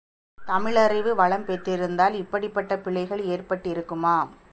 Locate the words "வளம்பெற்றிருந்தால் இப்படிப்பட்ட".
1.15-2.77